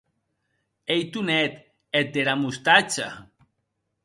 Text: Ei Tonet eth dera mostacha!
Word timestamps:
Ei 0.95 1.01
Tonet 1.11 1.53
eth 1.99 2.11
dera 2.17 2.35
mostacha! 2.41 3.09